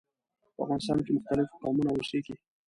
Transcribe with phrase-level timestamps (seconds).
[0.55, 2.33] په افغانستان کې مختلف قومونه اوسیږي.